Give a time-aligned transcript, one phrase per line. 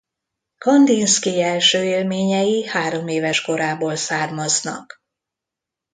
[0.57, 5.01] Kandinszkij első élményei hároméves korából származnak.